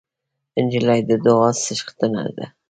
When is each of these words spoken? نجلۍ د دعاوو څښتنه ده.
نجلۍ 0.63 0.99
د 1.09 1.11
دعاوو 1.25 1.59
څښتنه 1.65 2.23
ده. 2.35 2.45